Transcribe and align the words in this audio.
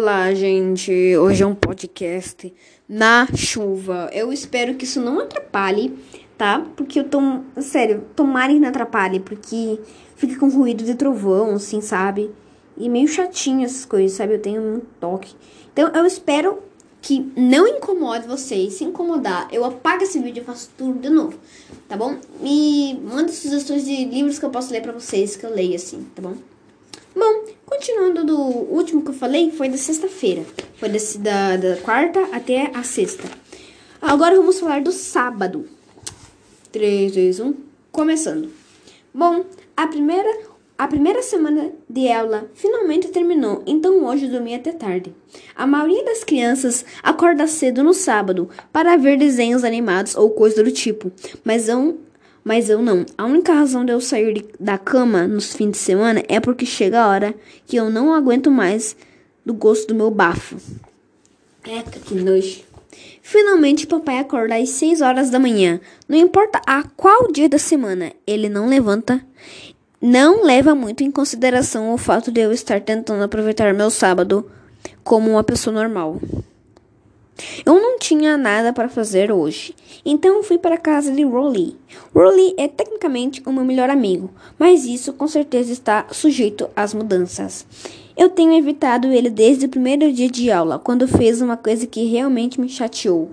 Olá, 0.00 0.32
gente. 0.32 0.92
Hoje 1.16 1.42
é 1.42 1.46
um 1.46 1.56
podcast 1.56 2.54
na 2.88 3.26
chuva. 3.34 4.08
Eu 4.12 4.32
espero 4.32 4.76
que 4.76 4.84
isso 4.84 5.00
não 5.00 5.18
atrapalhe, 5.18 5.92
tá? 6.36 6.64
Porque 6.76 7.00
eu 7.00 7.04
tô. 7.08 7.20
Sério, 7.60 8.04
tomara 8.14 8.52
que 8.52 8.60
não 8.60 8.68
atrapalhe, 8.68 9.18
porque 9.18 9.80
fica 10.14 10.38
com 10.38 10.48
ruído 10.50 10.84
de 10.84 10.94
trovão, 10.94 11.56
assim, 11.56 11.80
sabe? 11.80 12.30
E 12.76 12.88
meio 12.88 13.08
chatinho 13.08 13.64
essas 13.64 13.84
coisas, 13.84 14.16
sabe? 14.16 14.34
Eu 14.34 14.40
tenho 14.40 14.62
um 14.62 14.80
toque. 15.00 15.34
Então 15.72 15.88
eu 15.92 16.06
espero 16.06 16.60
que 17.02 17.32
não 17.36 17.66
incomode 17.66 18.28
vocês. 18.28 18.74
Se 18.74 18.84
incomodar, 18.84 19.48
eu 19.50 19.64
apago 19.64 20.04
esse 20.04 20.20
vídeo 20.20 20.42
e 20.42 20.46
faço 20.46 20.70
tudo 20.78 21.00
de 21.00 21.10
novo, 21.10 21.36
tá 21.88 21.96
bom? 21.96 22.18
E 22.40 22.96
manda 23.02 23.32
sugestões 23.32 23.84
de 23.84 24.04
livros 24.04 24.38
que 24.38 24.44
eu 24.44 24.50
posso 24.50 24.72
ler 24.72 24.80
pra 24.80 24.92
vocês, 24.92 25.34
que 25.34 25.44
eu 25.44 25.52
leio 25.52 25.74
assim, 25.74 26.06
tá 26.14 26.22
bom? 26.22 26.34
Continuando 27.88 28.22
do 28.22 28.36
último 28.36 29.00
que 29.00 29.08
eu 29.08 29.14
falei, 29.14 29.50
foi 29.50 29.70
da 29.70 29.78
sexta-feira. 29.78 30.44
Foi 30.76 30.90
desse, 30.90 31.16
da, 31.16 31.56
da 31.56 31.78
quarta 31.78 32.20
até 32.32 32.70
a 32.74 32.82
sexta. 32.82 33.26
Agora 33.98 34.36
vamos 34.36 34.60
falar 34.60 34.82
do 34.82 34.92
sábado. 34.92 35.66
3, 36.70 37.14
2, 37.14 37.40
1, 37.40 37.54
começando. 37.90 38.50
Bom, 39.14 39.42
a 39.74 39.86
primeira, 39.86 40.28
a 40.76 40.86
primeira 40.86 41.22
semana 41.22 41.72
de 41.88 42.12
aula 42.12 42.50
finalmente 42.52 43.08
terminou, 43.08 43.62
então 43.66 44.04
hoje 44.04 44.26
eu 44.26 44.32
dormi 44.32 44.54
até 44.54 44.70
tarde. 44.70 45.14
A 45.56 45.66
maioria 45.66 46.04
das 46.04 46.22
crianças 46.22 46.84
acorda 47.02 47.46
cedo 47.46 47.82
no 47.82 47.94
sábado 47.94 48.50
para 48.70 48.98
ver 48.98 49.16
desenhos 49.16 49.64
animados 49.64 50.14
ou 50.14 50.28
coisa 50.28 50.62
do 50.62 50.70
tipo, 50.70 51.10
mas 51.42 51.70
eu 51.70 51.98
mas 52.48 52.70
eu 52.70 52.80
não. 52.80 53.04
A 53.18 53.26
única 53.26 53.52
razão 53.52 53.84
de 53.84 53.92
eu 53.92 54.00
sair 54.00 54.32
de, 54.32 54.44
da 54.58 54.78
cama 54.78 55.28
nos 55.28 55.52
fins 55.52 55.72
de 55.72 55.76
semana 55.76 56.22
é 56.30 56.40
porque 56.40 56.64
chega 56.64 56.98
a 56.98 57.06
hora 57.06 57.34
que 57.66 57.76
eu 57.76 57.90
não 57.90 58.14
aguento 58.14 58.50
mais 58.50 58.96
do 59.44 59.52
gosto 59.52 59.88
do 59.88 59.94
meu 59.94 60.10
bafo. 60.10 60.56
Eca, 61.62 62.00
que 62.00 62.14
nojo. 62.14 62.62
Finalmente, 63.20 63.86
papai 63.86 64.18
acorda 64.18 64.56
às 64.56 64.70
6 64.70 65.02
horas 65.02 65.28
da 65.28 65.38
manhã. 65.38 65.78
Não 66.08 66.16
importa 66.16 66.58
a 66.66 66.82
qual 66.82 67.30
dia 67.30 67.50
da 67.50 67.58
semana, 67.58 68.14
ele 68.26 68.48
não 68.48 68.66
levanta. 68.66 69.22
Não 70.00 70.42
leva 70.42 70.74
muito 70.74 71.04
em 71.04 71.10
consideração 71.10 71.92
o 71.92 71.98
fato 71.98 72.32
de 72.32 72.40
eu 72.40 72.50
estar 72.50 72.80
tentando 72.80 73.22
aproveitar 73.22 73.74
meu 73.74 73.90
sábado 73.90 74.50
como 75.04 75.32
uma 75.32 75.44
pessoa 75.44 75.74
normal. 75.74 76.18
Eu 77.64 77.74
não 77.74 77.98
tinha 77.98 78.36
nada 78.36 78.72
para 78.72 78.88
fazer 78.88 79.30
hoje, 79.30 79.74
então 80.04 80.42
fui 80.42 80.58
para 80.58 80.74
a 80.74 80.78
casa 80.78 81.12
de 81.12 81.22
Rolly. 81.22 81.76
Rolly 82.14 82.54
é 82.56 82.66
tecnicamente 82.66 83.42
o 83.46 83.52
meu 83.52 83.64
melhor 83.64 83.90
amigo, 83.90 84.30
mas 84.58 84.84
isso 84.84 85.12
com 85.12 85.28
certeza 85.28 85.72
está 85.72 86.06
sujeito 86.10 86.68
às 86.74 86.92
mudanças. 86.92 87.66
Eu 88.16 88.28
tenho 88.28 88.54
evitado 88.54 89.12
ele 89.12 89.30
desde 89.30 89.66
o 89.66 89.68
primeiro 89.68 90.12
dia 90.12 90.28
de 90.28 90.50
aula, 90.50 90.78
quando 90.78 91.06
fez 91.06 91.40
uma 91.40 91.56
coisa 91.56 91.86
que 91.86 92.04
realmente 92.06 92.60
me 92.60 92.68
chateou. 92.68 93.30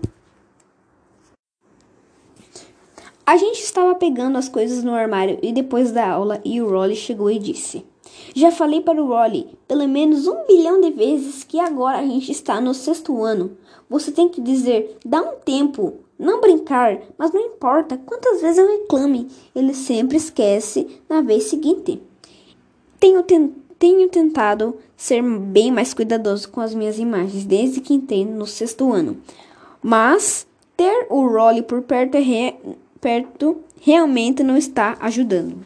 A 3.26 3.38
gente 3.38 3.60
estava 3.60 3.96
pegando 3.96 4.38
as 4.38 4.48
coisas 4.48 4.84
no 4.84 4.94
armário 4.94 5.40
e 5.42 5.52
depois 5.52 5.92
da 5.92 6.08
aula 6.08 6.40
e 6.46 6.62
o 6.62 6.70
Rolly 6.70 6.96
chegou 6.96 7.32
e 7.32 7.40
disse: 7.40 7.84
Já 8.34 8.52
falei 8.52 8.82
para 8.82 9.02
o 9.02 9.08
Rolly 9.08 9.48
pelo 9.68 9.88
menos 9.88 10.28
um 10.28 10.46
bilhão 10.46 10.82
de 10.82 10.92
vezes 10.92 11.44
que 11.44 11.60
agora 11.60 12.00
a 12.00 12.06
gente 12.06 12.32
está 12.32 12.60
no 12.60 12.74
sexto 12.74 13.24
ano. 13.24 13.58
Você 13.90 14.12
tem 14.12 14.30
que 14.30 14.42
dizer, 14.42 14.98
dá 15.06 15.22
um 15.22 15.36
tempo, 15.44 15.94
não 16.18 16.42
brincar, 16.42 17.00
mas 17.18 17.32
não 17.32 17.42
importa 17.42 17.98
quantas 18.06 18.42
vezes 18.42 18.58
eu 18.58 18.68
reclame, 18.68 19.28
ele 19.56 19.74
sempre 19.74 20.18
esquece 20.18 21.02
na 21.10 21.22
vez 21.22 21.44
seguinte. 21.44 22.02
Tenho, 23.00 23.22
ten 23.24 23.52
tenho 23.78 24.10
tentado 24.10 24.78
ser 24.96 25.22
bem 25.22 25.72
mais 25.72 25.94
cuidadoso 25.94 26.50
com 26.50 26.62
as 26.62 26.74
minhas 26.74 26.98
imagens 26.98 27.46
desde 27.46 27.82
que 27.82 27.94
entrei 27.94 28.26
no 28.26 28.48
sexto 28.48 28.92
ano, 28.92 29.18
mas 29.84 30.48
ter 30.76 31.08
o 31.10 31.28
Rolly 31.28 31.62
por 31.62 31.82
perto, 31.82 32.18
re 32.18 32.56
perto 33.00 33.58
realmente 33.80 34.42
não 34.42 34.58
está 34.58 34.98
ajudando. 35.00 35.66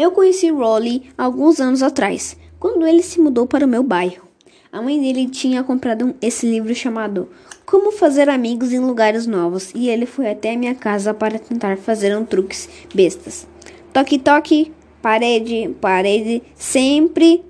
Eu 0.00 0.12
conheci 0.12 0.48
Rolly 0.48 1.02
alguns 1.18 1.60
anos 1.60 1.82
atrás, 1.82 2.34
quando 2.58 2.86
ele 2.86 3.02
se 3.02 3.20
mudou 3.20 3.46
para 3.46 3.66
o 3.66 3.68
meu 3.68 3.82
bairro. 3.82 4.26
A 4.72 4.80
mãe 4.80 4.98
dele 4.98 5.28
tinha 5.28 5.62
comprado 5.62 6.14
esse 6.22 6.46
livro 6.46 6.74
chamado 6.74 7.28
Como 7.66 7.92
Fazer 7.92 8.30
Amigos 8.30 8.72
em 8.72 8.78
Lugares 8.78 9.26
Novos 9.26 9.70
e 9.74 9.90
ele 9.90 10.06
foi 10.06 10.30
até 10.30 10.54
a 10.54 10.56
minha 10.56 10.74
casa 10.74 11.12
para 11.12 11.38
tentar 11.38 11.76
fazer 11.76 12.16
um 12.16 12.24
truques 12.24 12.66
bestas. 12.94 13.46
Toque, 13.92 14.18
toque, 14.18 14.72
parede, 15.02 15.68
parede, 15.82 16.42
sempre, 16.54 17.44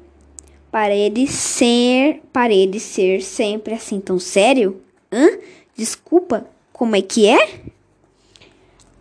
parede, 0.73 1.29
ser, 1.29 2.21
parede, 2.33 2.81
ser, 2.81 3.23
sempre 3.23 3.75
assim 3.75 4.01
tão 4.01 4.19
sério? 4.19 4.81
Hã? 5.13 5.39
Desculpa, 5.77 6.45
como 6.73 6.97
é 6.97 7.01
que 7.01 7.29
é? 7.29 7.61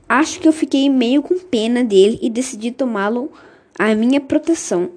Acho 0.09 0.39
que 0.39 0.47
eu 0.47 0.51
fiquei 0.51 0.89
meio 0.89 1.21
com 1.21 1.37
pena 1.37 1.83
dele 1.83 2.17
e 2.19 2.31
decidi 2.31 2.71
tomá-lo 2.71 3.31
à 3.77 3.93
minha 3.93 4.19
proteção. 4.19 4.89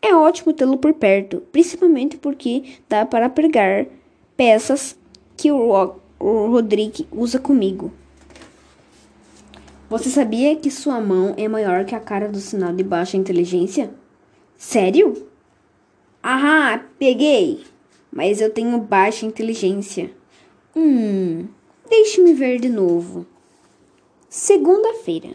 É 0.00 0.14
ótimo 0.14 0.54
tê-lo 0.54 0.78
por 0.78 0.94
perto, 0.94 1.42
principalmente 1.52 2.16
porque 2.16 2.62
dá 2.88 3.04
para 3.04 3.28
pregar 3.28 3.84
peças 4.34 4.98
que 5.36 5.52
o, 5.52 5.94
o 6.18 6.46
Rodrigo 6.46 7.06
usa 7.12 7.38
comigo. 7.38 7.92
Você 9.90 10.08
sabia 10.08 10.56
que 10.56 10.70
sua 10.70 10.98
mão 10.98 11.34
é 11.36 11.46
maior 11.46 11.84
que 11.84 11.94
a 11.94 12.00
cara 12.00 12.26
do 12.26 12.38
sinal 12.38 12.72
de 12.72 12.82
baixa 12.82 13.18
inteligência? 13.18 13.90
Sério? 14.56 15.28
Aham, 16.24 16.80
peguei! 16.98 17.64
Mas 18.10 18.40
eu 18.40 18.48
tenho 18.48 18.78
baixa 18.78 19.26
inteligência. 19.26 20.10
Hum, 20.74 21.48
deixe-me 21.90 22.32
ver 22.32 22.60
de 22.60 22.70
novo. 22.70 23.26
Segunda-feira. 24.36 25.30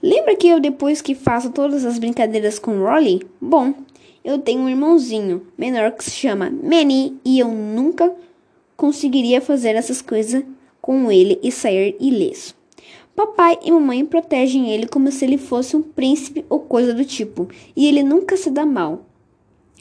Lembra 0.00 0.36
que 0.36 0.46
eu, 0.46 0.60
depois 0.60 1.02
que 1.02 1.16
faço 1.16 1.50
todas 1.50 1.84
as 1.84 1.98
brincadeiras 1.98 2.60
com 2.60 2.78
Rolly? 2.78 3.26
Bom, 3.40 3.74
eu 4.24 4.38
tenho 4.38 4.60
um 4.62 4.68
irmãozinho 4.68 5.44
menor 5.58 5.90
que 5.90 6.04
se 6.04 6.12
chama 6.12 6.48
Manny 6.48 7.18
e 7.24 7.40
eu 7.40 7.48
nunca 7.48 8.14
conseguiria 8.76 9.40
fazer 9.40 9.74
essas 9.74 10.00
coisas 10.00 10.44
com 10.80 11.10
ele 11.10 11.40
e 11.42 11.50
sair 11.50 11.96
ileso. 11.98 12.54
Papai 13.16 13.58
e 13.64 13.72
mamãe 13.72 14.06
protegem 14.06 14.70
ele 14.70 14.86
como 14.86 15.10
se 15.10 15.24
ele 15.24 15.36
fosse 15.36 15.76
um 15.76 15.82
príncipe 15.82 16.46
ou 16.48 16.60
coisa 16.60 16.94
do 16.94 17.04
tipo, 17.04 17.48
e 17.74 17.88
ele 17.88 18.04
nunca 18.04 18.36
se 18.36 18.48
dá 18.48 18.64
mal, 18.64 19.04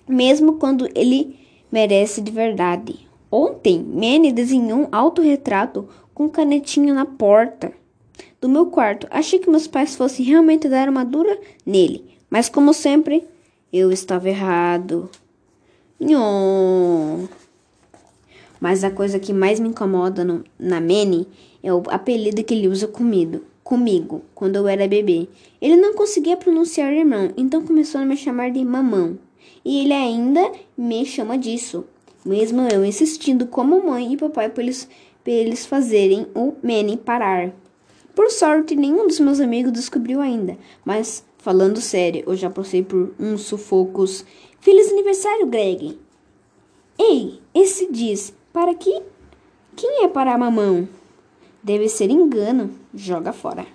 mesmo 0.08 0.54
quando 0.54 0.90
ele 0.96 1.38
merece 1.72 2.20
de 2.20 2.32
verdade. 2.32 3.08
Ontem, 3.32 3.78
Manny 3.78 4.32
desenhou 4.32 4.80
um 4.80 4.88
autorretrato 4.92 5.88
com 6.16 6.28
canetinha 6.28 6.96
na 6.96 7.06
porta 7.06 7.72
do 8.40 8.50
meu 8.50 8.68
quarto. 8.68 9.08
Achei 9.10 9.40
que 9.40 9.50
meus 9.50 9.68
pais 9.68 9.96
fossem 9.96 10.26
realmente 10.26 10.68
dar 10.68 10.90
uma 10.90 11.04
dura 11.04 11.40
nele, 11.66 12.04
mas 12.30 12.50
como 12.50 12.74
sempre, 12.74 13.24
eu 13.72 13.92
estava 13.92 14.30
errado. 14.30 15.10
Nhô. 16.00 17.28
Mas 18.60 18.84
a 18.84 18.92
coisa 18.92 19.20
que 19.20 19.34
mais 19.34 19.60
me 19.60 19.70
incomoda 19.70 20.24
no, 20.24 20.44
na 20.58 20.80
Manny 20.80 21.28
é 21.62 21.74
o 21.74 21.84
apelido 21.88 22.44
que 22.44 22.54
ele 22.54 22.68
usa 22.68 22.88
comigo, 22.88 23.42
comigo 23.64 24.22
quando 24.36 24.56
eu 24.56 24.68
era 24.68 24.88
bebê. 24.88 25.28
Ele 25.62 25.76
não 25.76 25.94
conseguia 25.94 26.38
pronunciar 26.38 26.94
irmão, 26.94 27.32
então 27.36 27.66
começou 27.66 28.02
a 28.02 28.06
me 28.06 28.16
chamar 28.16 28.52
de 28.52 28.64
mamão. 28.64 29.18
E 29.66 29.82
ele 29.82 29.94
ainda 29.94 30.52
me 30.78 31.06
chama 31.06 31.38
disso, 31.38 31.86
mesmo 32.26 32.62
eu 32.68 32.86
insistindo 32.86 33.48
como 33.48 33.86
mãe 33.86 34.14
e 34.14 34.18
papai 34.18 34.50
para 34.50 34.64
eles, 34.64 34.88
eles 35.26 35.66
fazerem 35.66 36.28
o 36.36 36.54
Manny 36.62 36.98
parar. 36.98 37.54
Por 38.16 38.30
sorte, 38.30 38.76
nenhum 38.76 39.08
dos 39.08 39.20
meus 39.20 39.40
amigos 39.40 39.72
descobriu 39.72 40.22
ainda, 40.22 40.58
mas 40.86 41.26
falando 41.40 41.82
sério, 41.82 42.24
eu 42.28 42.36
já 42.36 42.50
passei 42.50 42.84
por 42.84 43.14
uns 43.20 43.42
sufocos. 43.42 44.24
Feliz 44.60 44.92
aniversário, 44.92 45.48
Greg! 45.48 46.00
Ei, 46.98 47.40
esse 47.54 47.92
diz, 47.92 48.34
para 48.52 48.76
que? 48.76 49.02
Quem 49.76 50.04
é 50.04 50.08
para 50.08 50.34
a 50.34 50.38
mamão? 50.38 50.88
Deve 51.64 51.90
ser 51.90 52.12
engano. 52.12 52.70
Joga 52.94 53.34
fora. 53.34 53.66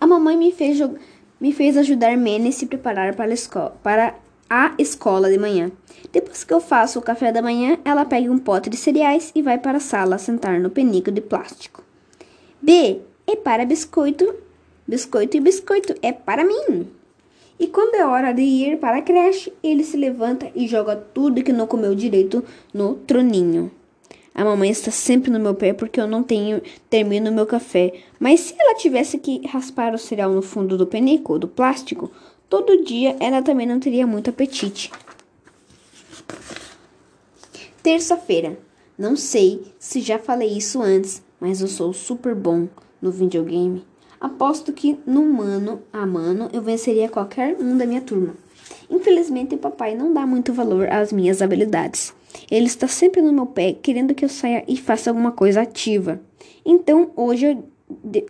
A 0.00 0.06
mamãe 0.06 0.36
me 0.36 0.52
fez, 0.52 0.78
me 1.40 1.52
fez 1.52 1.76
ajudar 1.76 2.16
Manny 2.16 2.48
a 2.48 2.52
se 2.52 2.66
preparar 2.66 3.16
para 3.16 3.30
a, 3.30 3.34
escola, 3.34 3.76
para 3.82 4.14
a 4.48 4.72
escola 4.78 5.28
de 5.28 5.38
manhã. 5.38 5.72
Depois 6.12 6.44
que 6.44 6.54
eu 6.54 6.60
faço 6.60 6.98
o 6.98 7.02
café 7.02 7.32
da 7.32 7.42
manhã, 7.42 7.78
ela 7.84 8.04
pega 8.04 8.30
um 8.30 8.38
pote 8.38 8.70
de 8.70 8.76
cereais 8.76 9.32
e 9.34 9.42
vai 9.42 9.58
para 9.58 9.78
a 9.78 9.80
sala 9.80 10.18
sentar 10.18 10.60
no 10.60 10.70
penico 10.70 11.10
de 11.10 11.20
plástico. 11.20 11.82
B, 12.62 13.00
é 13.26 13.34
para 13.34 13.64
biscoito, 13.64 14.34
biscoito 14.86 15.36
e 15.36 15.40
biscoito 15.40 15.94
é 16.00 16.12
para 16.12 16.44
mim. 16.44 16.86
E 17.58 17.66
quando 17.66 17.94
é 17.94 18.06
hora 18.06 18.32
de 18.32 18.42
ir 18.42 18.78
para 18.78 18.98
a 18.98 19.02
creche, 19.02 19.52
ele 19.62 19.82
se 19.82 19.96
levanta 19.96 20.50
e 20.54 20.68
joga 20.68 20.94
tudo 20.94 21.42
que 21.42 21.52
não 21.52 21.66
comeu 21.66 21.94
direito 21.94 22.44
no 22.72 22.94
troninho. 22.94 23.70
A 24.34 24.44
mamãe 24.44 24.70
está 24.70 24.90
sempre 24.90 25.30
no 25.30 25.40
meu 25.40 25.54
pé 25.54 25.72
porque 25.72 25.98
eu 25.98 26.06
não 26.06 26.22
tenho 26.22 26.60
termino 26.90 27.32
meu 27.32 27.46
café. 27.46 27.94
Mas 28.20 28.40
se 28.40 28.54
ela 28.58 28.76
tivesse 28.76 29.18
que 29.18 29.46
raspar 29.46 29.94
o 29.94 29.98
cereal 29.98 30.30
no 30.30 30.42
fundo 30.42 30.76
do 30.76 30.86
penico, 30.86 31.38
do 31.38 31.48
plástico, 31.48 32.12
todo 32.48 32.84
dia 32.84 33.16
ela 33.18 33.42
também 33.42 33.66
não 33.66 33.80
teria 33.80 34.06
muito 34.06 34.28
apetite. 34.28 34.92
Terça-feira. 37.82 38.58
Não 38.98 39.16
sei 39.16 39.72
se 39.78 40.00
já 40.00 40.18
falei 40.18 40.50
isso 40.50 40.82
antes, 40.82 41.22
mas 41.40 41.62
eu 41.62 41.68
sou 41.68 41.92
super 41.94 42.34
bom 42.34 42.68
no 43.00 43.10
videogame. 43.10 43.84
Aposto 44.20 44.72
que 44.72 44.98
no 45.06 45.24
mano 45.24 45.82
a 45.92 46.06
mano 46.06 46.48
eu 46.52 46.62
venceria 46.62 47.08
qualquer 47.08 47.56
um 47.60 47.76
da 47.76 47.86
minha 47.86 48.00
turma. 48.00 48.34
Infelizmente, 48.90 49.54
o 49.54 49.58
papai 49.58 49.94
não 49.94 50.12
dá 50.12 50.26
muito 50.26 50.52
valor 50.52 50.88
às 50.88 51.12
minhas 51.12 51.42
habilidades. 51.42 52.14
Ele 52.50 52.66
está 52.66 52.88
sempre 52.88 53.20
no 53.20 53.32
meu 53.32 53.46
pé, 53.46 53.72
querendo 53.72 54.14
que 54.14 54.24
eu 54.24 54.28
saia 54.28 54.64
e 54.66 54.76
faça 54.76 55.10
alguma 55.10 55.32
coisa 55.32 55.62
ativa. 55.62 56.20
Então, 56.64 57.10
hoje 57.16 57.58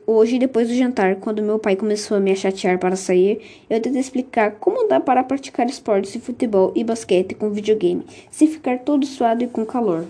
hoje, 0.07 0.39
depois 0.39 0.69
do 0.69 0.75
jantar, 0.75 1.17
quando 1.17 1.43
meu 1.43 1.59
pai 1.59 1.77
começou 1.77 2.17
a 2.17 2.21
me 2.21 2.35
chatear 2.37 2.79
para 2.79 2.95
sair, 2.95 3.41
eu 3.71 3.81
tentei 3.81 4.01
explicar 4.01 4.53
como 4.57 4.87
dá 4.87 5.01
para 5.01 5.25
praticar 5.25 5.67
esportes 5.67 6.13
de 6.13 6.21
futebol 6.21 6.73
e 6.75 6.85
basquete 6.85 7.35
com 7.35 7.51
videogame, 7.51 8.05
sem 8.31 8.47
ficar 8.47 8.81
todo 8.81 9.07
suado 9.07 9.43
e 9.43 9.47
com 9.47 9.65
calor. 9.65 10.05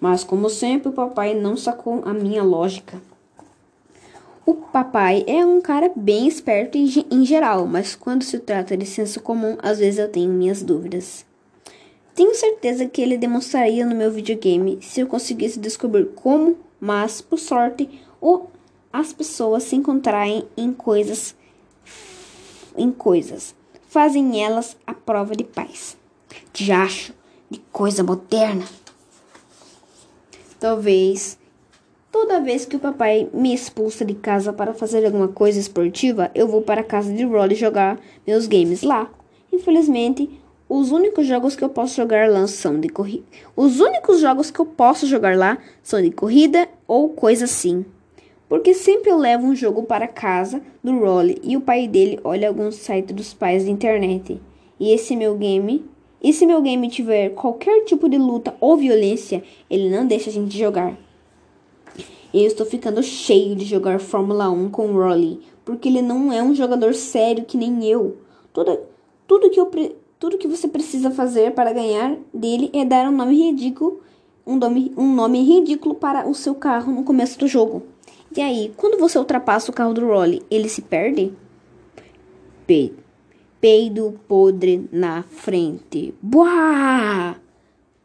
Mas, 0.00 0.24
como 0.24 0.48
sempre, 0.48 0.88
o 0.88 0.92
papai 0.92 1.34
não 1.34 1.56
sacou 1.56 2.02
a 2.04 2.14
minha 2.14 2.42
lógica. 2.42 3.02
O 4.50 4.54
papai 4.54 5.22
é 5.28 5.46
um 5.46 5.60
cara 5.60 5.92
bem 5.94 6.26
esperto 6.26 6.76
em, 6.76 7.06
em 7.08 7.24
geral, 7.24 7.68
mas 7.68 7.94
quando 7.94 8.24
se 8.24 8.36
trata 8.40 8.76
de 8.76 8.84
senso 8.84 9.20
comum, 9.20 9.56
às 9.62 9.78
vezes 9.78 10.00
eu 10.00 10.08
tenho 10.08 10.28
minhas 10.32 10.60
dúvidas. 10.60 11.24
Tenho 12.16 12.34
certeza 12.34 12.84
que 12.84 13.00
ele 13.00 13.16
demonstraria 13.16 13.86
no 13.86 13.94
meu 13.94 14.10
videogame 14.10 14.80
se 14.82 15.02
eu 15.02 15.06
conseguisse 15.06 15.60
descobrir 15.60 16.06
como, 16.16 16.58
mas, 16.80 17.20
por 17.20 17.38
sorte, 17.38 17.88
o 18.20 18.46
as 18.92 19.12
pessoas 19.12 19.62
se 19.62 19.76
encontrarem 19.76 20.44
em 20.56 20.72
coisas 20.72 21.36
em 22.76 22.90
coisas. 22.90 23.54
Fazem 23.86 24.44
elas 24.44 24.76
a 24.84 24.92
prova 24.92 25.36
de 25.36 25.44
paz. 25.44 25.96
De 26.52 26.72
acho, 26.72 27.14
de 27.48 27.60
coisa 27.70 28.02
moderna. 28.02 28.66
Talvez 30.58 31.38
toda 32.20 32.38
vez 32.38 32.66
que 32.66 32.76
o 32.76 32.78
papai 32.78 33.30
me 33.32 33.54
expulsa 33.54 34.04
de 34.04 34.12
casa 34.12 34.52
para 34.52 34.74
fazer 34.74 35.06
alguma 35.06 35.28
coisa 35.28 35.58
esportiva, 35.58 36.30
eu 36.34 36.46
vou 36.46 36.60
para 36.60 36.82
a 36.82 36.84
casa 36.84 37.10
de 37.10 37.24
Rolly 37.24 37.54
jogar 37.54 37.98
meus 38.26 38.46
games 38.46 38.82
lá. 38.82 39.10
Infelizmente, 39.50 40.28
os 40.68 40.92
únicos 40.92 41.26
jogos 41.26 41.56
que 41.56 41.64
eu 41.64 41.70
posso 41.70 41.96
jogar 41.96 42.28
lá 42.28 42.46
são 42.46 42.78
de 42.78 42.90
corrida. 42.90 43.24
Os 43.56 43.80
únicos 43.80 44.20
jogos 44.20 44.50
que 44.50 44.60
eu 44.60 44.66
posso 44.66 45.06
jogar 45.06 45.34
lá 45.34 45.56
são 45.82 46.02
de 46.02 46.10
corrida 46.10 46.68
ou 46.86 47.08
coisa 47.08 47.46
assim 47.46 47.86
porque 48.50 48.74
sempre 48.74 49.08
eu 49.10 49.16
levo 49.16 49.46
um 49.46 49.54
jogo 49.54 49.84
para 49.84 50.08
casa 50.08 50.60
do 50.82 50.98
Rolly 50.98 51.38
e 51.42 51.56
o 51.56 51.60
pai 51.60 51.86
dele 51.86 52.18
olha 52.24 52.48
alguns 52.48 52.74
sites 52.74 53.14
dos 53.14 53.32
pais 53.32 53.64
da 53.64 53.70
internet. 53.70 54.40
E 54.78 54.92
esse 54.92 55.14
meu 55.14 55.36
game, 55.36 55.86
e 56.20 56.32
se 56.32 56.44
meu 56.44 56.60
game 56.60 56.88
tiver 56.88 57.30
qualquer 57.30 57.84
tipo 57.84 58.08
de 58.08 58.18
luta 58.18 58.52
ou 58.60 58.76
violência, 58.76 59.40
ele 59.70 59.88
não 59.88 60.04
deixa 60.04 60.30
a 60.30 60.32
gente 60.32 60.58
jogar. 60.58 60.98
Eu 62.32 62.46
estou 62.46 62.64
ficando 62.64 63.02
cheio 63.02 63.56
de 63.56 63.64
jogar 63.64 63.98
Fórmula 63.98 64.48
1 64.48 64.70
com 64.70 64.86
o 64.86 64.92
Rolly, 64.92 65.40
porque 65.64 65.88
ele 65.88 66.00
não 66.00 66.32
é 66.32 66.42
um 66.42 66.54
jogador 66.54 66.94
sério 66.94 67.44
que 67.44 67.56
nem 67.56 67.84
eu. 67.84 68.18
Tudo, 68.52 68.78
tudo, 69.26 69.50
que, 69.50 69.58
eu, 69.58 69.70
tudo 70.18 70.38
que 70.38 70.46
você 70.46 70.68
precisa 70.68 71.10
fazer 71.10 71.52
para 71.52 71.72
ganhar 71.72 72.16
dele 72.32 72.70
é 72.72 72.84
dar 72.84 73.08
um 73.08 73.16
nome 73.16 73.36
ridículo, 73.36 74.00
um 74.46 74.56
nome, 74.56 74.92
um 74.96 75.12
nome 75.12 75.42
ridículo 75.42 75.94
para 75.94 76.28
o 76.28 76.34
seu 76.34 76.54
carro 76.54 76.92
no 76.92 77.02
começo 77.02 77.38
do 77.38 77.48
jogo. 77.48 77.82
E 78.36 78.40
aí, 78.40 78.72
quando 78.76 78.98
você 78.98 79.18
ultrapassa 79.18 79.70
o 79.70 79.74
carro 79.74 79.92
do 79.92 80.06
Rolly, 80.06 80.40
ele 80.48 80.68
se 80.68 80.82
perde? 80.82 81.32
Pe 82.66 82.94
peido 83.60 84.18
podre 84.26 84.88
na 84.90 85.22
frente. 85.22 86.14
Buá! 86.22 87.36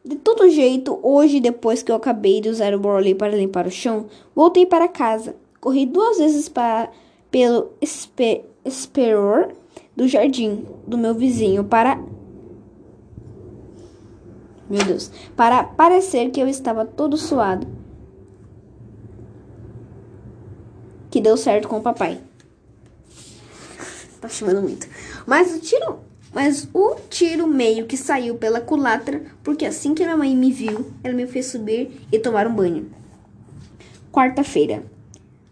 De 0.06 0.16
todo 0.16 0.50
jeito, 0.50 1.00
hoje, 1.02 1.40
depois 1.40 1.82
que 1.82 1.92
eu 1.92 1.96
acabei 1.96 2.40
de 2.40 2.50
usar 2.50 2.74
o 2.76 2.82
Rolly 2.82 3.16
para 3.16 3.36
limpar 3.36 3.66
o 3.66 3.72
chão, 3.72 4.06
voltei 4.36 4.66
para 4.66 4.88
casa. 4.88 5.36
Corri 5.60 5.86
duas 5.86 6.18
vezes 6.18 6.48
para, 6.48 6.92
pelo 7.32 7.72
espe 7.82 8.46
esperor 8.64 9.52
do 9.96 10.08
jardim 10.08 10.66
do 10.86 10.98
meu 10.98 11.16
vizinho 11.16 11.64
para 11.64 12.00
meu 14.68 14.84
Deus, 14.84 15.12
para 15.36 15.64
parecer 15.64 16.32
que 16.32 16.40
eu 16.40 16.48
estava 16.48 16.86
todo 16.86 17.18
suado. 17.18 17.68
que 21.16 21.22
deu 21.22 21.38
certo 21.38 21.70
com 21.70 21.78
o 21.78 21.82
papai. 21.82 22.20
Tá 24.20 24.28
chamando 24.28 24.62
muito. 24.62 24.86
Mas 25.26 25.56
o 25.56 25.62
tiro, 25.62 26.00
mas 26.36 26.68
o 26.74 26.96
tiro 27.10 27.48
meio 27.48 27.86
que 27.86 27.96
saiu 27.96 28.36
pela 28.36 28.60
culatra, 28.60 29.24
porque 29.42 29.66
assim 29.66 29.96
que 29.96 30.04
minha 30.04 30.18
mãe 30.18 30.36
me 30.36 30.52
viu, 30.52 30.92
ela 31.02 31.14
me 31.14 31.26
fez 31.26 31.46
subir 31.46 31.90
e 32.12 32.20
tomar 32.20 32.46
um 32.46 32.54
banho. 32.54 32.92
Quarta-feira. 34.12 34.84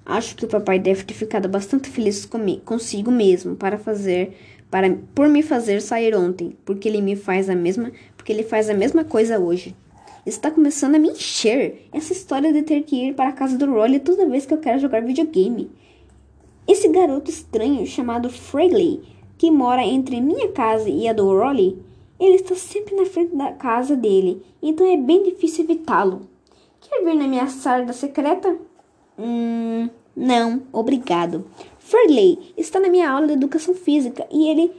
Acho 0.06 0.36
que 0.36 0.44
o 0.44 0.48
papai 0.50 0.78
deve 0.80 1.06
ter 1.06 1.14
ficado 1.14 1.48
bastante 1.48 1.90
feliz 1.90 2.26
comigo, 2.26 2.64
consigo 2.66 3.10
mesmo 3.10 3.56
para 3.56 3.78
fazer 3.78 4.36
para 4.70 4.94
por 5.16 5.30
me 5.30 5.42
fazer 5.42 5.82
sair 5.82 6.14
ontem, 6.16 6.58
porque 6.66 6.90
ele 6.90 7.02
me 7.02 7.16
faz 7.16 7.50
a 7.50 7.56
mesma, 7.56 7.90
porque 8.18 8.34
ele 8.34 8.44
faz 8.44 8.70
a 8.70 8.74
mesma 8.74 9.06
coisa 9.06 9.40
hoje. 9.40 9.74
Está 10.26 10.52
começando 10.52 10.96
a 10.96 11.00
me 11.00 11.12
encher 11.12 11.88
essa 11.94 12.12
história 12.12 12.52
de 12.52 12.62
ter 12.62 12.82
que 12.84 13.08
ir 13.08 13.14
para 13.14 13.30
a 13.30 13.34
casa 13.34 13.58
do 13.58 13.72
Rolly 13.72 14.00
toda 14.00 14.28
vez 14.28 14.46
que 14.46 14.54
eu 14.54 14.58
quero 14.58 14.80
jogar 14.80 15.02
videogame. 15.02 15.72
Esse 16.68 16.90
garoto 16.90 17.32
estranho 17.32 17.86
chamado 17.86 18.30
Fregley, 18.30 19.02
que 19.44 19.52
mora 19.52 19.84
entre 19.84 20.22
minha 20.22 20.48
casa 20.54 20.90
e 20.90 21.06
a 21.06 21.12
do 21.12 21.28
Rolly, 21.28 21.78
ele 22.18 22.36
está 22.36 22.56
sempre 22.56 22.96
na 22.96 23.06
frente 23.06 23.36
da 23.36 23.52
casa 23.52 23.94
dele, 23.94 24.42
então 24.62 24.88
é 24.88 24.96
bem 24.96 25.22
difícil 25.22 25.66
evitá-lo. 25.66 26.22
Quer 26.80 27.04
vir 27.04 27.14
na 27.14 27.28
minha 27.28 27.46
sala 27.48 27.92
secreta? 27.92 28.56
Hum, 29.20 29.90
não, 30.16 30.62
obrigado. 30.72 31.44
Fregley 31.78 32.54
está 32.56 32.80
na 32.80 32.88
minha 32.88 33.12
aula 33.12 33.28
de 33.28 33.34
educação 33.34 33.76
física 33.76 34.26
e 34.32 34.48
ele 34.48 34.72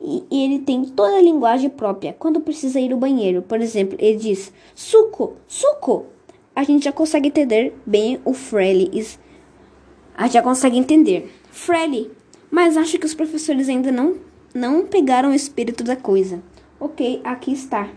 e 0.00 0.24
ele 0.30 0.60
tem 0.60 0.84
toda 0.84 1.16
a 1.16 1.22
linguagem 1.22 1.68
própria. 1.68 2.12
Quando 2.16 2.40
precisa 2.40 2.78
ir 2.78 2.92
ao 2.92 2.98
banheiro, 3.00 3.42
por 3.42 3.60
exemplo, 3.60 3.98
ele 3.98 4.18
diz 4.18 4.52
suco, 4.72 5.32
suco. 5.48 6.06
A 6.54 6.62
gente 6.62 6.84
já 6.84 6.92
consegue 6.92 7.26
entender 7.26 7.74
bem 7.84 8.20
o 8.24 8.32
Frelly. 8.32 8.88
A 10.14 10.22
gente 10.22 10.34
já 10.34 10.42
consegue 10.42 10.78
entender. 10.78 11.28
Frelly. 11.50 12.21
Mas 12.54 12.76
acho 12.76 12.98
que 12.98 13.06
os 13.06 13.14
professores 13.14 13.66
ainda 13.66 13.90
não, 13.90 14.16
não 14.54 14.84
pegaram 14.84 15.30
o 15.30 15.34
espírito 15.34 15.82
da 15.82 15.96
coisa. 15.96 16.42
Ok, 16.78 17.22
aqui 17.24 17.50
está. 17.50 17.88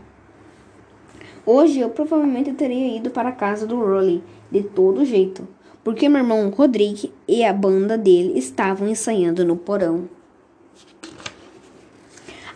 Hoje 1.46 1.82
eu 1.82 1.90
provavelmente 1.90 2.54
teria 2.54 2.96
ido 2.96 3.10
para 3.10 3.28
a 3.28 3.34
casa 3.34 3.68
do 3.68 3.76
Rolly, 3.76 4.24
de 4.50 4.64
todo 4.64 5.04
jeito, 5.04 5.46
porque 5.84 6.08
meu 6.08 6.22
irmão 6.22 6.50
Rodrigo 6.52 7.12
e 7.28 7.44
a 7.44 7.52
banda 7.52 7.98
dele 7.98 8.40
estavam 8.40 8.88
ensaiando 8.88 9.44
no 9.44 9.58
porão. 9.58 10.08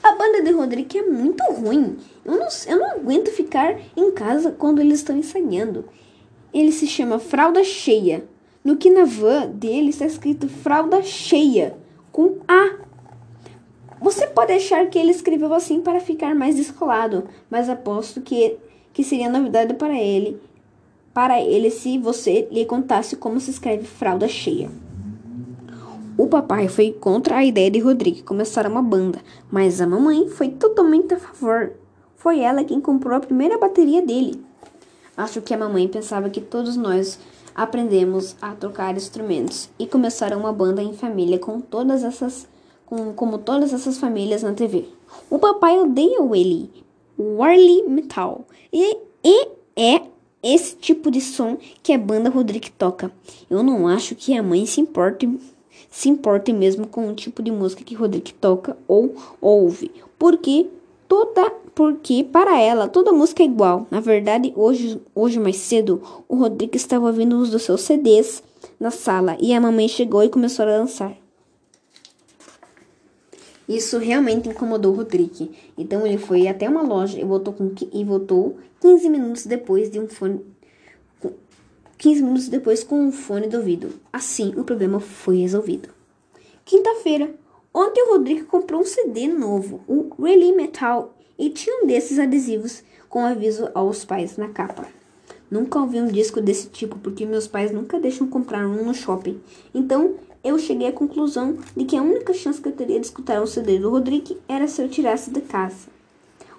A 0.01 0.15
banda 0.15 0.41
de 0.41 0.51
Rodrigo 0.51 0.97
é 0.97 1.01
muito 1.01 1.43
ruim. 1.51 1.97
Eu 2.23 2.37
não, 2.37 2.47
eu 2.65 2.79
não 2.79 2.91
aguento 2.91 3.29
ficar 3.29 3.77
em 3.97 4.09
casa 4.11 4.53
quando 4.53 4.79
eles 4.79 4.99
estão 4.99 5.17
ensaiando. 5.17 5.83
Ele 6.53 6.71
se 6.71 6.87
chama 6.87 7.19
Fralda 7.19 7.61
Cheia. 7.61 8.23
No 8.63 8.77
que 8.77 8.89
na 8.89 9.03
van 9.03 9.49
dele 9.49 9.89
está 9.89 10.05
escrito 10.05 10.47
Fralda 10.47 11.01
Cheia, 11.01 11.77
com 12.19 12.39
A. 12.49 12.75
Você 14.01 14.27
pode 14.27 14.51
achar 14.51 14.85
que 14.87 14.99
ele 14.99 15.11
escreveu 15.11 15.53
assim 15.53 15.79
para 15.79 16.01
ficar 16.01 16.35
mais 16.35 16.57
descolado, 16.57 17.29
mas 17.49 17.69
aposto 17.69 18.19
que, 18.19 18.57
que 18.91 19.05
seria 19.05 19.29
novidade 19.29 19.73
para 19.75 19.97
ele, 19.97 20.37
para 21.13 21.41
ele 21.41 21.69
se 21.69 21.97
você 21.97 22.45
lhe 22.51 22.65
contasse 22.65 23.15
como 23.15 23.39
se 23.39 23.51
escreve 23.51 23.85
fralda 23.85 24.27
cheia. 24.27 24.69
O 26.17 26.27
papai 26.27 26.67
foi 26.67 26.91
contra 26.91 27.37
a 27.37 27.45
ideia 27.45 27.71
de 27.71 27.79
Rodrigo 27.79 28.25
começar 28.25 28.67
uma 28.67 28.81
banda, 28.81 29.19
mas 29.49 29.79
a 29.79 29.87
mamãe 29.87 30.27
foi 30.27 30.49
totalmente 30.49 31.13
a 31.13 31.19
favor. 31.19 31.71
Foi 32.17 32.41
ela 32.41 32.65
quem 32.65 32.81
comprou 32.81 33.15
a 33.15 33.21
primeira 33.21 33.57
bateria 33.57 34.01
dele. 34.01 34.43
Acho 35.15 35.41
que 35.41 35.53
a 35.53 35.57
mamãe 35.57 35.87
pensava 35.87 36.29
que 36.29 36.41
todos 36.41 36.75
nós 36.75 37.17
aprendemos 37.61 38.37
a 38.41 38.55
tocar 38.55 38.95
instrumentos 38.95 39.69
e 39.77 39.85
começar 39.85 40.33
uma 40.33 40.53
banda 40.53 40.81
em 40.81 40.93
família 40.93 41.37
com 41.37 41.59
todas 41.59 42.05
essas 42.05 42.47
com, 42.85 43.13
como 43.13 43.37
todas 43.37 43.73
essas 43.73 43.97
famílias 43.97 44.41
na 44.41 44.53
TV. 44.53 44.85
O 45.29 45.37
papai 45.37 45.77
odeia 45.77 46.21
o 46.21 46.33
Eli, 46.33 46.71
o 47.17 47.35
Warley 47.37 47.83
Metal, 47.87 48.45
e, 48.71 48.97
e 49.23 49.47
é 49.75 50.01
esse 50.41 50.75
tipo 50.77 51.11
de 51.11 51.19
som 51.19 51.57
que 51.83 51.91
a 51.91 51.97
banda 51.97 52.29
Rodrigo 52.29 52.67
toca. 52.77 53.11
Eu 53.49 53.61
não 53.61 53.87
acho 53.87 54.15
que 54.15 54.35
a 54.35 54.41
mãe 54.41 54.65
se 54.65 54.79
importe 54.79 55.29
se 55.91 56.07
importe 56.07 56.53
mesmo 56.53 56.87
com 56.87 57.09
o 57.09 57.15
tipo 57.15 57.41
de 57.41 57.51
música 57.51 57.83
que 57.83 57.95
Rodrigo 57.95 58.31
toca 58.39 58.77
ou 58.87 59.15
ouve, 59.41 59.91
porque 60.17 60.67
toda 61.07 61.51
porque 61.79 62.25
para 62.25 62.59
ela 62.59 62.89
toda 62.89 63.13
música 63.13 63.41
é 63.41 63.45
igual. 63.45 63.87
Na 63.89 64.01
verdade, 64.01 64.51
hoje, 64.53 65.01
hoje 65.15 65.39
mais 65.39 65.55
cedo, 65.55 66.03
o 66.27 66.35
Rodrigo 66.35 66.75
estava 66.75 67.07
ouvindo 67.07 67.37
uns 67.37 67.49
dos 67.49 67.63
seus 67.63 67.79
CDs 67.79 68.43
na 68.77 68.91
sala 68.91 69.37
e 69.39 69.53
a 69.53 69.61
mamãe 69.61 69.87
chegou 69.87 70.21
e 70.21 70.27
começou 70.27 70.65
a 70.65 70.77
dançar. 70.77 71.15
Isso 73.65 73.97
realmente 73.97 74.49
incomodou 74.49 74.91
o 74.91 74.97
Rodrigo. 74.97 75.53
Então 75.77 76.05
ele 76.05 76.17
foi 76.17 76.49
até 76.49 76.67
uma 76.67 76.81
loja 76.81 77.17
e 77.17 77.23
voltou, 77.23 77.53
com, 77.53 77.71
e 77.93 78.03
voltou 78.03 78.57
15 78.81 79.09
minutos 79.09 79.45
depois 79.45 79.89
de 79.89 80.01
um 80.01 80.09
fone. 80.09 80.41
15 81.97 82.21
minutos 82.21 82.49
depois 82.49 82.83
com 82.83 82.99
um 82.99 83.11
fone 83.13 83.47
do 83.47 83.55
ouvido. 83.55 83.93
Assim, 84.11 84.53
o 84.57 84.65
problema 84.65 84.99
foi 84.99 85.37
resolvido. 85.37 85.87
Quinta-feira. 86.65 87.33
Ontem 87.73 88.03
o 88.03 88.11
Rodrigo 88.11 88.47
comprou 88.47 88.81
um 88.81 88.85
CD 88.85 89.27
novo, 89.27 89.81
o 89.87 90.09
Really 90.21 90.51
Metal, 90.51 91.13
e 91.39 91.49
tinha 91.49 91.81
um 91.81 91.87
desses 91.87 92.19
adesivos 92.19 92.83
com 93.07 93.25
aviso 93.25 93.69
aos 93.73 94.03
pais 94.03 94.37
na 94.37 94.49
capa. 94.49 94.85
Nunca 95.49 95.79
ouvi 95.79 95.99
um 95.99 96.07
disco 96.07 96.39
desse 96.41 96.67
tipo 96.67 96.99
porque 96.99 97.25
meus 97.25 97.47
pais 97.47 97.71
nunca 97.71 97.99
deixam 97.99 98.27
comprar 98.27 98.67
um 98.67 98.85
no 98.85 98.93
shopping. 98.93 99.39
Então 99.73 100.15
eu 100.43 100.59
cheguei 100.59 100.87
à 100.87 100.91
conclusão 100.91 101.57
de 101.75 101.85
que 101.85 101.97
a 101.97 102.03
única 102.03 102.33
chance 102.33 102.61
que 102.61 102.67
eu 102.67 102.73
teria 102.73 102.99
de 102.99 103.05
escutar 103.05 103.41
um 103.41 103.47
CD 103.47 103.79
do 103.79 103.89
Rodrigo 103.89 104.37
era 104.47 104.67
se 104.67 104.81
eu 104.81 104.89
tirasse 104.89 105.31
da 105.31 105.41
casa. 105.41 105.87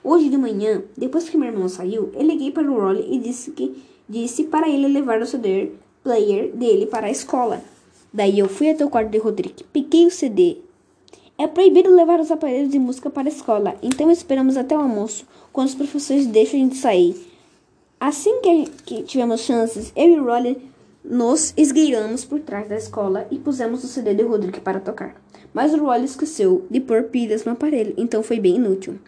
Hoje 0.03 0.29
de 0.29 0.39
manhã, 0.39 0.83
depois 0.97 1.29
que 1.29 1.37
meu 1.37 1.49
irmão 1.49 1.69
saiu, 1.69 2.11
eu 2.15 2.23
liguei 2.23 2.51
para 2.51 2.71
o 2.71 2.81
Rolly 2.81 3.15
e 3.15 3.19
disse 3.19 3.51
que 3.53 3.83
disse 4.09 4.45
para 4.45 4.69
ele 4.69 4.89
levar 4.89 5.21
o 5.21 5.27
CD 5.27 5.73
player 6.03 6.51
dele 6.53 6.87
para 6.87 7.07
a 7.07 7.11
escola. 7.11 7.63
Daí 8.13 8.39
eu 8.39 8.49
fui 8.49 8.71
até 8.71 8.85
o 8.85 8.91
quarto 8.91 9.11
de 9.11 9.19
Rodrigo, 9.19 9.63
peguei 9.73 10.07
o 10.07 10.11
CD. 10.11 10.59
É 11.41 11.47
proibido 11.47 11.89
levar 11.89 12.21
os 12.21 12.31
aparelhos 12.31 12.71
de 12.71 12.79
música 12.79 13.09
para 13.09 13.27
a 13.27 13.33
escola, 13.33 13.75
então 13.83 14.11
esperamos 14.11 14.59
até 14.59 14.77
o 14.77 14.81
almoço, 14.83 15.27
quando 15.51 15.69
os 15.69 15.75
professores 15.75 16.27
deixam 16.27 16.61
a 16.61 16.63
gente 16.65 16.77
sair. 16.77 17.17
Assim 17.99 18.43
que, 18.43 18.67
que 18.85 19.03
tivemos 19.05 19.41
chances, 19.41 19.91
eu 19.97 20.07
e 20.07 20.17
Rolly 20.17 20.71
nos 21.03 21.55
esgueiramos 21.57 22.27
por 22.27 22.41
trás 22.41 22.69
da 22.69 22.77
escola 22.77 23.27
e 23.31 23.39
pusemos 23.39 23.83
o 23.83 23.87
CD 23.87 24.13
de 24.13 24.23
Rodrigo 24.23 24.61
para 24.61 24.81
tocar. 24.81 25.19
Mas 25.55 25.73
o 25.73 25.83
Rolly 25.83 26.05
esqueceu 26.05 26.67
de 26.71 26.79
pôr 26.79 27.05
pilhas 27.05 27.43
no 27.47 27.53
aparelho, 27.53 27.95
então 27.97 28.23
foi 28.23 28.39
bem 28.39 28.57
inútil. 28.57 28.99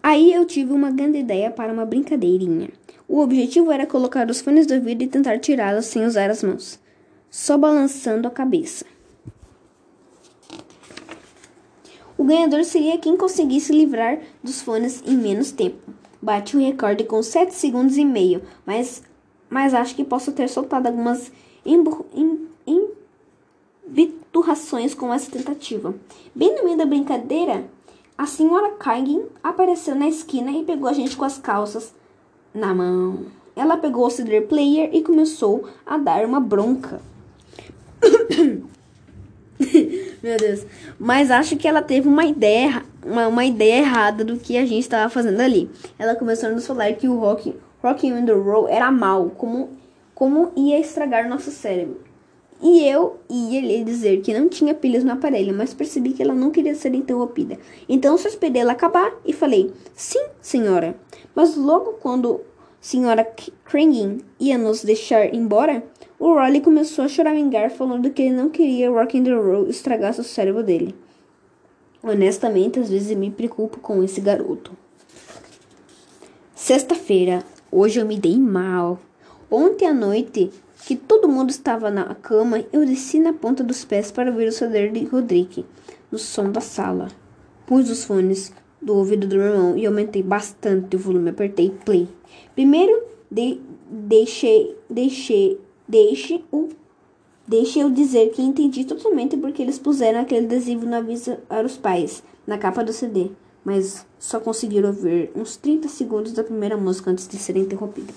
Aí 0.00 0.32
eu 0.32 0.44
tive 0.44 0.72
uma 0.72 0.92
grande 0.92 1.18
ideia 1.18 1.50
para 1.50 1.72
uma 1.72 1.84
brincadeirinha. 1.84 2.70
O 3.08 3.18
objetivo 3.18 3.72
era 3.72 3.84
colocar 3.84 4.30
os 4.30 4.40
fones 4.40 4.64
do 4.64 4.74
ouvido 4.74 5.02
e 5.02 5.08
tentar 5.08 5.40
tirá-los 5.40 5.86
sem 5.86 6.06
usar 6.06 6.30
as 6.30 6.44
mãos, 6.44 6.78
só 7.28 7.58
balançando 7.58 8.28
a 8.28 8.30
cabeça. 8.30 8.84
O 12.20 12.24
ganhador 12.24 12.62
seria 12.64 12.98
quem 12.98 13.16
conseguisse 13.16 13.72
livrar 13.72 14.18
dos 14.44 14.60
fones 14.60 15.02
em 15.06 15.16
menos 15.16 15.52
tempo. 15.52 15.90
Bati 16.20 16.54
o 16.54 16.60
recorde 16.60 17.04
com 17.04 17.22
7 17.22 17.54
segundos 17.54 17.96
e 17.96 18.04
meio, 18.04 18.42
mas 18.66 19.02
mas 19.48 19.72
acho 19.72 19.96
que 19.96 20.04
posso 20.04 20.30
ter 20.30 20.46
soltado 20.46 20.86
algumas 20.86 21.32
embiturrações 23.88 24.92
com 24.92 25.14
essa 25.14 25.30
tentativa. 25.30 25.94
Bem 26.34 26.54
no 26.56 26.64
meio 26.64 26.76
da 26.76 26.84
brincadeira, 26.84 27.64
a 28.18 28.26
senhora 28.26 28.72
Kagan 28.72 29.22
apareceu 29.42 29.94
na 29.94 30.06
esquina 30.06 30.50
e 30.50 30.62
pegou 30.62 30.90
a 30.90 30.92
gente 30.92 31.16
com 31.16 31.24
as 31.24 31.38
calças 31.38 31.94
na 32.52 32.74
mão. 32.74 33.28
Ela 33.56 33.78
pegou 33.78 34.06
o 34.06 34.10
CD 34.10 34.42
player 34.42 34.90
e 34.92 35.02
começou 35.02 35.70
a 35.86 35.96
dar 35.96 36.26
uma 36.26 36.38
bronca. 36.38 37.00
Meu 40.22 40.36
Deus. 40.36 40.66
Mas 40.98 41.30
acho 41.30 41.56
que 41.56 41.66
ela 41.66 41.80
teve 41.80 42.08
uma 42.08 42.24
ideia, 42.24 42.84
uma, 43.04 43.28
uma 43.28 43.44
ideia 43.44 43.80
errada 43.80 44.24
do 44.24 44.36
que 44.36 44.56
a 44.56 44.66
gente 44.66 44.80
estava 44.80 45.08
fazendo 45.08 45.40
ali. 45.40 45.70
Ela 45.98 46.14
começou 46.14 46.48
a 46.48 46.52
nos 46.52 46.66
falar 46.66 46.92
que 46.94 47.08
o 47.08 47.18
rock 47.18 47.54
Rock 47.82 48.10
and 48.10 48.26
Roll 48.26 48.68
era 48.68 48.90
mal, 48.90 49.30
como, 49.30 49.70
como 50.14 50.52
ia 50.54 50.78
estragar 50.78 51.28
nosso 51.28 51.50
cérebro. 51.50 51.98
E 52.62 52.86
eu 52.86 53.18
ia 53.28 53.58
lhe 53.58 53.82
dizer 53.82 54.20
que 54.20 54.38
não 54.38 54.50
tinha 54.50 54.74
pilhas 54.74 55.02
no 55.02 55.12
aparelho, 55.12 55.54
mas 55.56 55.72
percebi 55.72 56.12
que 56.12 56.22
ela 56.22 56.34
não 56.34 56.50
queria 56.50 56.74
ser 56.74 56.94
interrompida. 56.94 57.58
Então 57.88 58.18
só 58.18 58.28
esperei 58.28 58.60
ela 58.60 58.72
acabar 58.72 59.10
e 59.24 59.32
falei: 59.32 59.72
Sim, 59.94 60.22
senhora. 60.42 60.94
Mas 61.34 61.56
logo 61.56 61.94
quando 61.94 62.42
senhora 62.82 63.26
Kringin 63.64 64.18
ia 64.38 64.58
nos 64.58 64.84
deixar 64.84 65.34
embora, 65.34 65.82
o 66.20 66.34
Rolly 66.34 66.60
começou 66.60 67.04
a 67.04 67.08
choramingar, 67.08 67.70
falando 67.70 68.10
que 68.10 68.22
ele 68.22 68.36
não 68.36 68.48
queria 68.48 68.90
rock 68.90 69.18
and 69.18 69.34
roll 69.34 69.68
estragasse 69.68 70.20
o 70.20 70.24
cérebro 70.24 70.62
dele. 70.62 70.94
Honestamente, 72.00 72.78
às 72.78 72.88
vezes 72.88 73.16
me 73.16 73.30
preocupo 73.30 73.80
com 73.80 74.04
esse 74.04 74.20
garoto. 74.20 74.70
Sexta-feira, 76.54 77.42
Hoje 77.72 78.00
eu 78.00 78.06
me 78.06 78.18
dei 78.18 78.36
mal. 78.36 78.98
Ontem 79.48 79.86
à 79.86 79.94
noite, 79.94 80.50
que 80.84 80.96
todo 80.96 81.28
mundo 81.28 81.50
estava 81.50 81.88
na 81.88 82.16
cama, 82.16 82.64
eu 82.72 82.84
desci 82.84 83.20
na 83.20 83.32
ponta 83.32 83.62
dos 83.62 83.84
pés 83.84 84.10
para 84.10 84.28
ouvir 84.28 84.48
o 84.48 84.52
ceder 84.52 84.90
de 84.90 85.04
Rodrigo 85.04 85.64
no 86.10 86.18
som 86.18 86.50
da 86.50 86.60
sala. 86.60 87.06
Pus 87.64 87.88
os 87.88 88.02
fones 88.02 88.52
do 88.82 88.96
ouvido 88.96 89.28
do 89.28 89.36
meu 89.36 89.44
irmão 89.44 89.78
e 89.78 89.86
aumentei 89.86 90.20
bastante 90.20 90.96
o 90.96 90.98
volume. 90.98 91.30
Apertei 91.30 91.70
play. 91.84 92.08
Primeiro, 92.56 93.04
de, 93.30 93.60
deixei, 93.88 94.76
deixei, 94.90 95.60
deixe 95.90 96.44
o 96.52 96.68
Deixe 97.48 97.80
eu 97.80 97.90
dizer 97.90 98.30
que 98.30 98.40
entendi 98.40 98.84
totalmente 98.84 99.36
porque 99.36 99.60
eles 99.60 99.76
puseram 99.76 100.20
aquele 100.20 100.46
adesivo 100.46 100.86
no 100.86 100.94
aviso 100.94 101.36
para 101.48 101.66
os 101.66 101.76
pais, 101.76 102.22
na 102.46 102.56
capa 102.56 102.84
do 102.84 102.92
CD 102.92 103.30
mas 103.64 104.06
só 104.18 104.40
conseguiram 104.40 104.88
ouvir 104.88 105.30
uns 105.34 105.56
30 105.56 105.88
segundos 105.88 106.32
da 106.32 106.44
primeira 106.44 106.76
música 106.76 107.10
antes 107.10 107.28
de 107.28 107.36
ser 107.36 107.56
interrompida. 107.56 108.12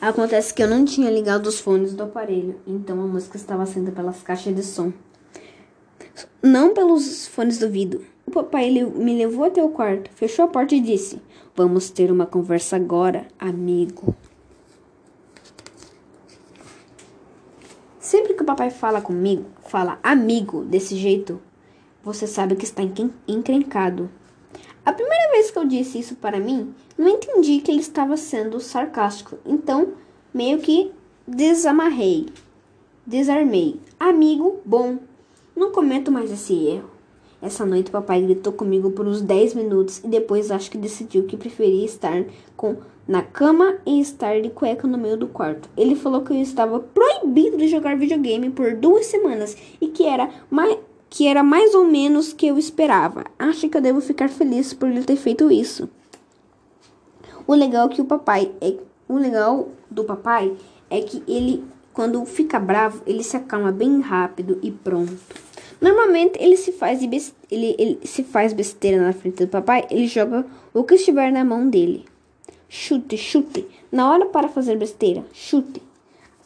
Acontece 0.00 0.52
que 0.52 0.62
eu 0.62 0.68
não 0.68 0.84
tinha 0.84 1.10
ligado 1.10 1.46
os 1.46 1.60
fones 1.60 1.94
do 1.94 2.02
aparelho, 2.02 2.56
então 2.66 3.00
a 3.02 3.06
música 3.06 3.36
estava 3.36 3.64
saindo 3.64 3.92
pelas 3.92 4.22
caixas 4.22 4.54
de 4.54 4.62
som. 4.62 4.92
Não 6.42 6.74
pelos 6.74 7.26
fones 7.26 7.58
do 7.58 7.66
ouvido. 7.66 8.04
O 8.26 8.30
papai 8.30 8.70
me 8.70 9.16
levou 9.16 9.44
até 9.44 9.62
o 9.62 9.70
quarto, 9.70 10.10
fechou 10.14 10.44
a 10.44 10.48
porta 10.48 10.74
e 10.74 10.80
disse: 10.80 11.20
Vamos 11.56 11.88
ter 11.88 12.10
uma 12.10 12.26
conversa 12.26 12.76
agora, 12.76 13.26
amigo. 13.38 14.14
Sempre 17.98 18.28
que 18.28 18.32
o 18.44 18.46
papai 18.46 18.70
fala 18.70 19.00
comigo, 19.00 19.46
fala 19.66 19.98
amigo 20.02 20.64
desse 20.64 20.96
jeito, 20.96 21.40
você 22.02 22.26
sabe 22.26 22.54
que 22.54 22.64
está 22.64 22.82
encrencado. 23.26 24.10
A 24.84 24.92
primeira 24.92 25.30
vez 25.32 25.50
que 25.50 25.58
eu 25.58 25.64
disse 25.64 25.98
isso 25.98 26.14
para 26.16 26.38
mim, 26.38 26.74
não 26.96 27.08
entendi 27.08 27.60
que 27.60 27.70
ele 27.70 27.80
estava 27.80 28.18
sendo 28.18 28.60
sarcástico, 28.60 29.38
então 29.46 29.94
meio 30.32 30.58
que 30.58 30.92
desamarrei, 31.26 32.26
desarmei. 33.06 33.80
Amigo 33.98 34.60
bom, 34.62 34.98
não 35.56 35.72
cometo 35.72 36.12
mais 36.12 36.30
esse 36.30 36.52
erro. 36.52 36.93
Essa 37.44 37.66
noite 37.66 37.90
papai 37.90 38.22
gritou 38.22 38.54
comigo 38.54 38.92
por 38.92 39.06
uns 39.06 39.20
10 39.20 39.52
minutos 39.52 39.98
e 40.02 40.08
depois 40.08 40.50
acho 40.50 40.70
que 40.70 40.78
decidiu 40.78 41.24
que 41.24 41.36
preferia 41.36 41.84
estar 41.84 42.24
com 42.56 42.76
na 43.06 43.20
cama 43.20 43.76
e 43.84 44.00
estar 44.00 44.40
de 44.40 44.48
cueca 44.48 44.88
no 44.88 44.96
meio 44.96 45.18
do 45.18 45.26
quarto. 45.26 45.68
Ele 45.76 45.94
falou 45.94 46.22
que 46.22 46.32
eu 46.32 46.40
estava 46.40 46.80
proibido 46.80 47.58
de 47.58 47.68
jogar 47.68 47.98
videogame 47.98 48.48
por 48.48 48.74
duas 48.74 49.04
semanas 49.04 49.54
e 49.78 49.88
que 49.88 50.06
era 50.06 50.30
mais 50.50 50.78
que 51.10 51.26
era 51.26 51.42
mais 51.42 51.74
ou 51.74 51.84
menos 51.84 52.32
o 52.32 52.34
que 52.34 52.46
eu 52.46 52.56
esperava. 52.56 53.26
Acho 53.38 53.68
que 53.68 53.76
eu 53.76 53.82
devo 53.82 54.00
ficar 54.00 54.30
feliz 54.30 54.72
por 54.72 54.88
ele 54.88 55.04
ter 55.04 55.16
feito 55.16 55.52
isso. 55.52 55.86
O 57.46 57.54
legal 57.54 57.90
que 57.90 58.00
o 58.00 58.06
papai 58.06 58.50
é 58.58 58.74
o 59.06 59.18
legal 59.18 59.68
do 59.90 60.02
papai 60.02 60.56
é 60.88 60.98
que 61.02 61.22
ele 61.28 61.62
quando 61.92 62.24
fica 62.24 62.58
bravo, 62.58 63.02
ele 63.06 63.22
se 63.22 63.36
acalma 63.36 63.70
bem 63.70 64.00
rápido 64.00 64.58
e 64.62 64.70
pronto. 64.70 65.14
Normalmente 65.80 66.38
ele 66.40 66.56
se 66.56 66.72
faz 66.72 67.02
ele, 67.02 67.76
ele 67.78 68.00
se 68.04 68.22
faz 68.22 68.52
besteira 68.52 69.02
na 69.02 69.12
frente 69.12 69.44
do 69.44 69.48
papai, 69.48 69.86
ele 69.90 70.06
joga 70.06 70.46
o 70.72 70.84
que 70.84 70.94
estiver 70.94 71.32
na 71.32 71.44
mão 71.44 71.68
dele. 71.68 72.04
Chute, 72.68 73.16
chute. 73.16 73.66
Na 73.92 74.10
hora 74.10 74.26
para 74.26 74.48
fazer 74.48 74.76
besteira, 74.76 75.24
chute. 75.32 75.82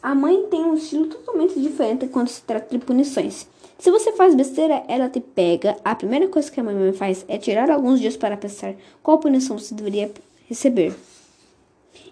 A 0.01 0.13
mãe 0.15 0.45
tem 0.49 0.63
um 0.63 0.75
estilo 0.75 1.07
totalmente 1.07 1.59
diferente 1.59 2.07
quando 2.07 2.29
se 2.29 2.41
trata 2.41 2.77
de 2.77 2.83
punições. 2.83 3.47
Se 3.77 3.91
você 3.91 4.11
faz 4.11 4.35
besteira, 4.35 4.83
ela 4.87 5.09
te 5.09 5.19
pega. 5.19 5.77
A 5.83 5.95
primeira 5.95 6.27
coisa 6.27 6.51
que 6.51 6.59
a 6.59 6.63
mamãe 6.63 6.93
faz 6.93 7.25
é 7.27 7.37
tirar 7.37 7.71
alguns 7.71 7.99
dias 7.99 8.17
para 8.17 8.37
pensar 8.37 8.75
qual 9.01 9.19
punição 9.19 9.57
você 9.57 9.73
deveria 9.73 10.11
receber. 10.47 10.93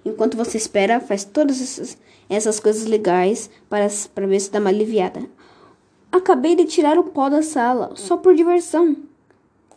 Enquanto 0.06 0.38
você 0.38 0.58
espera, 0.58 1.00
faz 1.00 1.26
todas 1.26 1.62
essas, 1.62 1.98
essas 2.30 2.60
coisas 2.60 2.86
legais 2.86 3.50
para, 3.70 3.88
para 4.16 4.28
ver 4.28 4.40
se 4.40 4.50
dá 4.50 4.60
uma 4.60 4.70
aliviada. 4.70 5.22
Acabei 6.12 6.56
de 6.56 6.66
tirar 6.66 6.98
o 6.98 7.06
pó 7.06 7.30
da 7.30 7.42
sala, 7.42 7.92
só 7.96 8.18
por 8.18 8.36
diversão. 8.36 8.96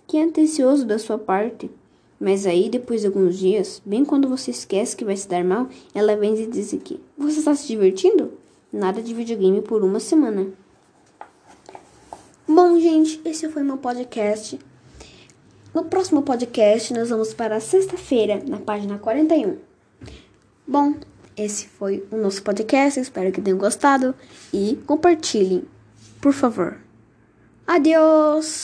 Que 0.06 0.20
atencioso 0.20 0.84
da 0.86 0.98
sua 0.98 1.18
parte. 1.18 1.70
Mas 2.18 2.46
aí, 2.46 2.68
depois 2.68 3.00
de 3.00 3.06
alguns 3.06 3.38
dias, 3.38 3.80
bem 3.84 4.04
quando 4.04 4.28
você 4.28 4.50
esquece 4.50 4.94
que 4.96 5.04
vai 5.04 5.16
se 5.16 5.28
dar 5.28 5.42
mal, 5.42 5.68
ela 5.94 6.16
vem 6.16 6.34
e 6.34 6.46
diz 6.46 6.74
aqui: 6.74 7.00
Você 7.16 7.38
está 7.38 7.54
se 7.54 7.66
divertindo? 7.66 8.32
Nada 8.72 9.02
de 9.02 9.14
videogame 9.14 9.62
por 9.62 9.82
uma 9.82 9.98
semana. 9.98 10.48
Bom, 12.46 12.78
gente, 12.78 13.20
esse 13.24 13.48
foi 13.48 13.62
meu 13.62 13.78
podcast. 13.78 14.58
No 15.72 15.84
próximo 15.84 16.22
podcast, 16.22 16.92
nós 16.92 17.10
vamos 17.10 17.32
para 17.32 17.60
sexta-feira, 17.60 18.42
na 18.46 18.58
página 18.58 18.98
41. 18.98 19.56
Bom, 20.66 20.94
esse 21.36 21.68
foi 21.68 22.04
o 22.10 22.16
nosso 22.16 22.42
podcast. 22.42 23.00
Espero 23.00 23.32
que 23.32 23.40
tenham 23.40 23.56
gostado 23.56 24.14
e 24.52 24.78
compartilhem, 24.84 25.64
por 26.20 26.32
favor. 26.32 26.78
Adeus! 27.66 28.50